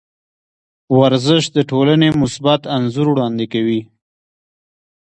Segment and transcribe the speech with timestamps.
[0.99, 3.81] ورزش د ټولنې مثبت انځور وړاندې کوي.